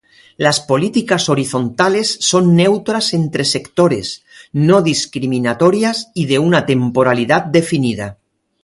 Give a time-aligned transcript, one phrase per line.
[0.35, 8.17] Las políticas horizontales son neutras entre sectores, no discriminatorias y de una temporalidad definida.